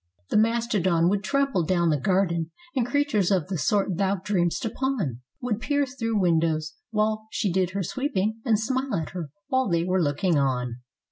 [0.31, 5.21] The mastodon would trample down the garden, and creatures of the sort thou dream'st upon.
[5.41, 9.83] Would peer through windows while she did her sweeping, and smile at her while they
[9.83, 10.77] were looking on.